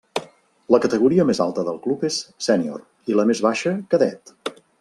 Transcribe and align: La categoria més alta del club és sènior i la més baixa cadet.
La 0.75 0.79
categoria 0.85 1.25
més 1.31 1.41
alta 1.45 1.67
del 1.69 1.77
club 1.85 2.07
és 2.11 2.19
sènior 2.49 2.83
i 3.13 3.21
la 3.21 3.29
més 3.33 3.47
baixa 3.49 3.79
cadet. 3.93 4.39